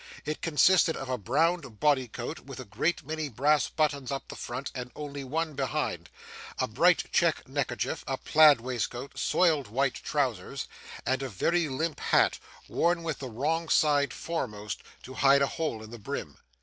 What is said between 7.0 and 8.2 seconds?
check neckerchief, a